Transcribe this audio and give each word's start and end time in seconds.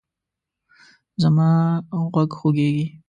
زما 1.21 1.49
غوږ 2.13 2.29
خوږیږي 2.39 2.85